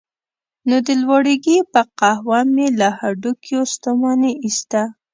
[0.69, 4.81] نو د لواړګي په قهوه به مې له هډوکیو ستوماني ایسته.